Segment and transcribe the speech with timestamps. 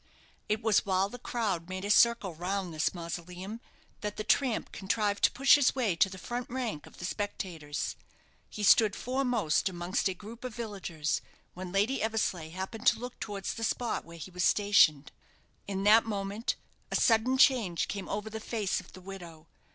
[0.49, 3.61] It was while the crowd made a circle round this mausoleum
[3.99, 7.95] that the tramp contrived to push his way to the front rank of the spectators.
[8.49, 11.21] He stood foremost amongst a group of villagers,
[11.53, 15.11] when Lady Eversleigh happened to look towards the spot where he was stationed.
[15.67, 16.55] In that moment
[16.89, 19.45] a sudden change came over the face of the widow.